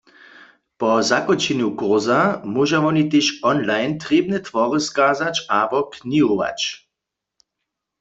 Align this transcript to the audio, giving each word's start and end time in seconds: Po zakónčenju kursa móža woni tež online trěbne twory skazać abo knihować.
Po 0.79 0.87
zakónčenju 1.09 1.69
kursa 1.81 2.19
móža 2.53 2.79
woni 2.85 3.03
tež 3.11 3.25
online 3.51 3.93
trěbne 4.03 4.39
twory 4.47 4.79
skazać 4.87 5.35
abo 5.59 5.79
knihować. 5.95 6.59